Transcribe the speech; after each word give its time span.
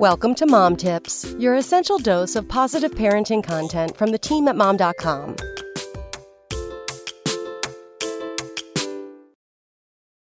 Welcome 0.00 0.34
to 0.34 0.46
Mom 0.46 0.76
Tips, 0.76 1.34
your 1.38 1.54
essential 1.54 1.96
dose 1.96 2.36
of 2.36 2.46
positive 2.46 2.90
parenting 2.90 3.42
content 3.42 3.96
from 3.96 4.10
the 4.10 4.18
team 4.18 4.46
at 4.46 4.54
mom.com. 4.54 5.36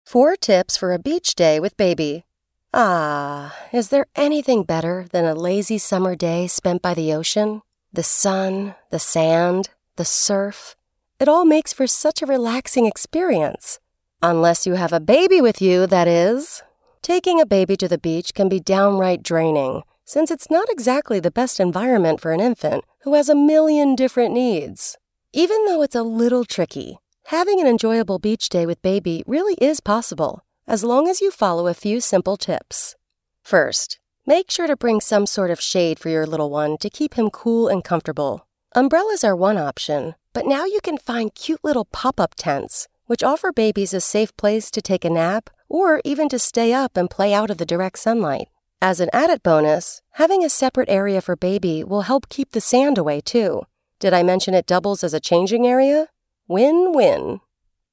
Four 0.06 0.36
tips 0.36 0.78
for 0.78 0.94
a 0.94 0.98
beach 0.98 1.34
day 1.34 1.60
with 1.60 1.76
baby. 1.76 2.24
Ah, 2.72 3.54
is 3.70 3.90
there 3.90 4.06
anything 4.16 4.62
better 4.62 5.04
than 5.12 5.26
a 5.26 5.34
lazy 5.34 5.76
summer 5.76 6.16
day 6.16 6.46
spent 6.46 6.80
by 6.80 6.94
the 6.94 7.12
ocean? 7.12 7.60
The 7.92 8.02
sun, 8.02 8.74
the 8.88 8.98
sand, 8.98 9.68
the 9.96 10.06
surf. 10.06 10.76
It 11.20 11.28
all 11.28 11.44
makes 11.44 11.74
for 11.74 11.86
such 11.86 12.22
a 12.22 12.26
relaxing 12.26 12.86
experience. 12.86 13.80
Unless 14.22 14.66
you 14.66 14.76
have 14.76 14.94
a 14.94 14.98
baby 14.98 15.42
with 15.42 15.60
you, 15.60 15.86
that 15.88 16.08
is. 16.08 16.62
Taking 17.02 17.40
a 17.40 17.46
baby 17.46 17.76
to 17.76 17.88
the 17.88 17.98
beach 17.98 18.34
can 18.34 18.48
be 18.48 18.60
downright 18.60 19.22
draining, 19.22 19.82
since 20.04 20.30
it's 20.30 20.50
not 20.50 20.68
exactly 20.68 21.20
the 21.20 21.30
best 21.30 21.60
environment 21.60 22.20
for 22.20 22.32
an 22.32 22.40
infant 22.40 22.84
who 23.02 23.14
has 23.14 23.28
a 23.28 23.34
million 23.34 23.94
different 23.94 24.34
needs. 24.34 24.96
Even 25.32 25.64
though 25.66 25.82
it's 25.82 25.94
a 25.94 26.02
little 26.02 26.44
tricky, 26.44 26.98
having 27.26 27.60
an 27.60 27.66
enjoyable 27.66 28.18
beach 28.18 28.48
day 28.48 28.66
with 28.66 28.82
baby 28.82 29.22
really 29.26 29.54
is 29.54 29.80
possible, 29.80 30.44
as 30.66 30.84
long 30.84 31.08
as 31.08 31.20
you 31.20 31.30
follow 31.30 31.66
a 31.66 31.74
few 31.74 32.00
simple 32.00 32.36
tips. 32.36 32.96
First, 33.42 34.00
make 34.26 34.50
sure 34.50 34.66
to 34.66 34.76
bring 34.76 35.00
some 35.00 35.26
sort 35.26 35.50
of 35.50 35.60
shade 35.60 35.98
for 35.98 36.08
your 36.08 36.26
little 36.26 36.50
one 36.50 36.76
to 36.78 36.90
keep 36.90 37.14
him 37.14 37.30
cool 37.30 37.68
and 37.68 37.84
comfortable. 37.84 38.46
Umbrellas 38.74 39.24
are 39.24 39.36
one 39.36 39.56
option, 39.56 40.14
but 40.32 40.46
now 40.46 40.64
you 40.64 40.80
can 40.82 40.98
find 40.98 41.34
cute 41.34 41.60
little 41.62 41.86
pop 41.86 42.20
up 42.20 42.34
tents, 42.36 42.88
which 43.06 43.22
offer 43.22 43.52
babies 43.52 43.94
a 43.94 44.00
safe 44.00 44.36
place 44.36 44.70
to 44.70 44.82
take 44.82 45.04
a 45.04 45.10
nap 45.10 45.48
or 45.68 46.00
even 46.04 46.28
to 46.28 46.38
stay 46.38 46.72
up 46.72 46.96
and 46.96 47.10
play 47.10 47.34
out 47.34 47.50
of 47.50 47.58
the 47.58 47.66
direct 47.66 47.98
sunlight. 47.98 48.48
As 48.80 49.00
an 49.00 49.10
added 49.12 49.42
bonus, 49.42 50.02
having 50.12 50.44
a 50.44 50.48
separate 50.48 50.88
area 50.88 51.20
for 51.20 51.34
baby 51.34 51.82
will 51.82 52.02
help 52.02 52.28
keep 52.28 52.52
the 52.52 52.60
sand 52.60 52.96
away 52.96 53.20
too. 53.20 53.62
Did 53.98 54.14
I 54.14 54.22
mention 54.22 54.54
it 54.54 54.66
doubles 54.66 55.02
as 55.02 55.12
a 55.12 55.20
changing 55.20 55.66
area? 55.66 56.08
Win 56.46 56.92
win. 56.92 57.40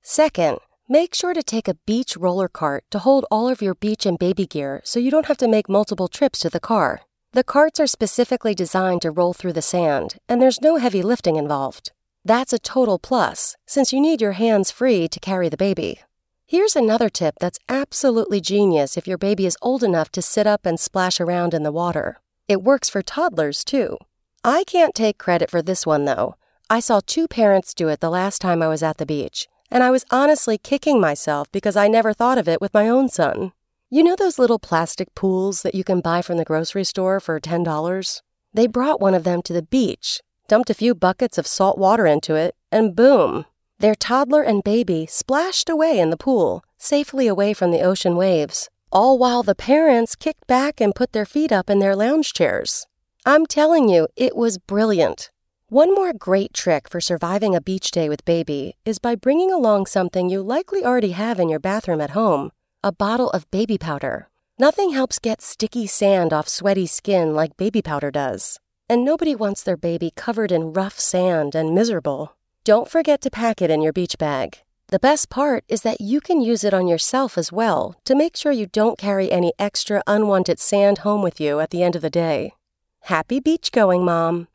Second, 0.03 0.59
make 0.87 1.15
sure 1.15 1.33
to 1.33 1.41
take 1.41 1.67
a 1.67 1.79
beach 1.87 2.15
roller 2.15 2.47
cart 2.47 2.83
to 2.91 2.99
hold 2.99 3.25
all 3.31 3.49
of 3.49 3.61
your 3.61 3.73
beach 3.73 4.05
and 4.05 4.19
baby 4.19 4.45
gear 4.45 4.81
so 4.83 4.99
you 4.99 5.09
don't 5.09 5.25
have 5.25 5.37
to 5.37 5.47
make 5.47 5.67
multiple 5.67 6.07
trips 6.07 6.39
to 6.39 6.49
the 6.51 6.59
car. 6.59 7.01
The 7.33 7.43
carts 7.43 7.79
are 7.79 7.87
specifically 7.87 8.55
designed 8.55 9.01
to 9.01 9.11
roll 9.11 9.33
through 9.33 9.53
the 9.53 9.61
sand, 9.61 10.19
and 10.29 10.41
there's 10.41 10.61
no 10.61 10.77
heavy 10.77 11.01
lifting 11.01 11.35
involved. 11.35 11.91
That's 12.23 12.53
a 12.53 12.59
total 12.59 12.97
plus, 12.97 13.57
since 13.65 13.91
you 13.91 13.99
need 13.99 14.21
your 14.21 14.33
hands 14.33 14.71
free 14.71 15.07
to 15.09 15.19
carry 15.19 15.49
the 15.49 15.57
baby. 15.57 15.99
Here's 16.47 16.75
another 16.75 17.09
tip 17.09 17.35
that's 17.39 17.57
absolutely 17.69 18.39
genius 18.39 18.97
if 18.97 19.07
your 19.07 19.17
baby 19.17 19.47
is 19.47 19.57
old 19.63 19.83
enough 19.83 20.11
to 20.11 20.21
sit 20.21 20.45
up 20.45 20.63
and 20.63 20.79
splash 20.79 21.19
around 21.19 21.55
in 21.55 21.63
the 21.63 21.71
water. 21.71 22.21
It 22.47 22.61
works 22.61 22.87
for 22.87 23.01
toddlers, 23.01 23.63
too. 23.63 23.97
I 24.43 24.63
can't 24.63 24.93
take 24.93 25.17
credit 25.17 25.49
for 25.49 25.63
this 25.63 25.87
one, 25.87 26.05
though. 26.05 26.35
I 26.69 26.81
saw 26.81 27.01
two 27.03 27.27
parents 27.27 27.73
do 27.73 27.87
it 27.87 27.99
the 27.99 28.11
last 28.11 28.41
time 28.41 28.61
I 28.61 28.67
was 28.67 28.83
at 28.83 28.97
the 28.97 29.07
beach, 29.07 29.47
and 29.71 29.81
I 29.81 29.89
was 29.89 30.05
honestly 30.11 30.59
kicking 30.59 31.01
myself 31.01 31.51
because 31.51 31.75
I 31.75 31.87
never 31.87 32.13
thought 32.13 32.37
of 32.37 32.47
it 32.47 32.61
with 32.61 32.75
my 32.75 32.87
own 32.87 33.09
son. 33.09 33.51
You 33.89 34.03
know 34.03 34.15
those 34.15 34.37
little 34.37 34.59
plastic 34.59 35.15
pools 35.15 35.63
that 35.63 35.73
you 35.73 35.83
can 35.83 35.99
buy 35.99 36.21
from 36.21 36.37
the 36.37 36.45
grocery 36.45 36.83
store 36.83 37.19
for 37.19 37.39
$10? 37.39 38.21
They 38.53 38.67
brought 38.67 39.01
one 39.01 39.15
of 39.15 39.23
them 39.23 39.41
to 39.41 39.53
the 39.53 39.63
beach, 39.63 40.21
dumped 40.47 40.69
a 40.69 40.75
few 40.75 40.93
buckets 40.93 41.39
of 41.39 41.47
salt 41.47 41.79
water 41.79 42.05
into 42.05 42.35
it, 42.35 42.53
and 42.71 42.95
boom, 42.95 43.45
their 43.85 43.93
toddler 43.93 44.41
and 44.41 44.63
baby 44.63 45.05
splashed 45.05 45.69
away 45.69 45.99
in 45.99 46.09
the 46.09 46.17
pool, 46.17 46.63
safely 46.75 47.27
away 47.27 47.53
from 47.53 47.69
the 47.69 47.81
ocean 47.81 48.15
waves, 48.15 48.67
all 48.91 49.19
while 49.19 49.43
the 49.43 49.53
parents 49.53 50.15
kicked 50.15 50.47
back 50.47 50.81
and 50.81 50.95
put 50.95 51.11
their 51.11 51.23
feet 51.23 51.51
up 51.51 51.69
in 51.69 51.77
their 51.77 51.95
lounge 51.95 52.33
chairs. 52.33 52.87
I'm 53.27 53.45
telling 53.45 53.87
you, 53.87 54.07
it 54.15 54.35
was 54.35 54.57
brilliant. 54.57 55.29
One 55.69 55.93
more 55.93 56.13
great 56.13 56.51
trick 56.51 56.89
for 56.89 56.99
surviving 56.99 57.53
a 57.53 57.61
beach 57.61 57.91
day 57.91 58.09
with 58.09 58.25
baby 58.25 58.75
is 58.85 58.97
by 58.97 59.13
bringing 59.13 59.51
along 59.51 59.85
something 59.85 60.31
you 60.31 60.41
likely 60.41 60.83
already 60.83 61.11
have 61.11 61.39
in 61.39 61.47
your 61.47 61.59
bathroom 61.59 62.01
at 62.01 62.17
home 62.17 62.51
a 62.83 62.91
bottle 62.91 63.29
of 63.35 63.51
baby 63.51 63.77
powder. 63.77 64.29
Nothing 64.57 64.93
helps 64.93 65.19
get 65.19 65.43
sticky 65.43 65.85
sand 65.85 66.33
off 66.33 66.47
sweaty 66.47 66.87
skin 66.87 67.35
like 67.35 67.55
baby 67.55 67.83
powder 67.83 68.09
does. 68.09 68.59
And 68.89 69.05
nobody 69.05 69.35
wants 69.35 69.61
their 69.61 69.77
baby 69.77 70.11
covered 70.15 70.51
in 70.51 70.73
rough 70.73 70.99
sand 70.99 71.53
and 71.53 71.75
miserable. 71.75 72.35
Don't 72.65 72.89
forget 72.89 73.21
to 73.21 73.29
pack 73.29 73.61
it 73.61 73.69
in 73.69 73.83
your 73.83 73.93
beach 73.93 74.17
bag. 74.17 74.63
The 74.87 74.97
best 74.97 75.29
part 75.29 75.63
is 75.67 75.83
that 75.83 76.01
you 76.01 76.19
can 76.19 76.41
use 76.41 76.63
it 76.63 76.73
on 76.73 76.87
yourself 76.87 77.37
as 77.37 77.51
well 77.51 77.93
to 78.05 78.15
make 78.15 78.35
sure 78.35 78.51
you 78.51 78.65
don't 78.65 78.97
carry 78.97 79.31
any 79.31 79.53
extra 79.59 80.01
unwanted 80.07 80.57
sand 80.59 80.99
home 80.99 81.21
with 81.21 81.39
you 81.39 81.59
at 81.59 81.69
the 81.69 81.83
end 81.83 81.95
of 81.95 82.01
the 82.01 82.09
day. 82.09 82.55
Happy 83.01 83.39
beach 83.39 83.71
going, 83.71 84.03
Mom! 84.03 84.47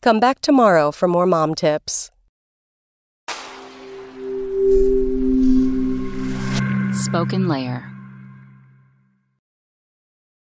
Come 0.00 0.18
back 0.18 0.40
tomorrow 0.40 0.90
for 0.92 1.08
more 1.08 1.26
mom 1.26 1.54
tips. 1.54 2.10
SpokenLayer 7.04 7.91